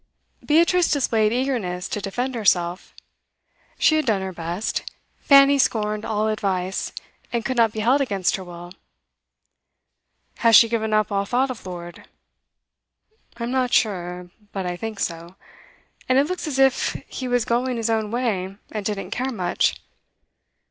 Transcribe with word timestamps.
Beatrice 0.43 0.89
displayed 0.89 1.31
eagerness 1.31 1.87
to 1.89 2.01
defend 2.01 2.33
herself. 2.33 2.95
She 3.77 3.97
had 3.97 4.05
done 4.07 4.23
her 4.23 4.33
best; 4.33 4.81
Fanny 5.19 5.59
scorned 5.59 6.05
all 6.05 6.27
advice, 6.27 6.91
and 7.31 7.45
could 7.45 7.55
not 7.55 7.71
be 7.71 7.81
held 7.81 8.01
against 8.01 8.35
her 8.35 8.43
will. 8.43 8.71
'Has 10.37 10.55
she 10.55 10.67
given 10.67 10.91
up 10.91 11.11
all 11.11 11.25
thought 11.25 11.51
of 11.51 11.67
Lord?' 11.67 12.07
'I'm 13.37 13.51
not 13.51 13.73
sure, 13.75 14.31
but 14.51 14.65
I 14.65 14.75
think 14.75 14.99
so. 14.99 15.35
And 16.09 16.17
it 16.17 16.25
looks 16.25 16.47
as 16.47 16.57
if 16.57 16.93
he 17.07 17.27
was 17.27 17.45
going 17.45 17.77
his 17.77 17.91
own 17.91 18.09
way, 18.09 18.57
and 18.71 18.83
didn't 18.83 19.11
care 19.11 19.31
much. 19.31 19.75